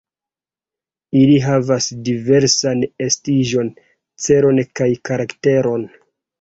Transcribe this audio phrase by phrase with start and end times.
[1.19, 3.71] Ili havas diversan estiĝon,
[4.27, 5.89] celon kaj karakteron.